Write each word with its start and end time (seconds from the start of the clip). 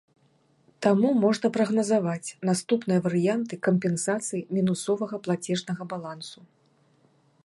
Таму 0.85 1.09
можна 1.23 1.47
прагназаваць 1.57 2.33
наступныя 2.49 3.03
варыянты 3.07 3.53
кампенсацыі 3.69 4.43
мінусовага 4.55 5.15
плацежнага 5.29 5.83
балансу. 5.93 6.39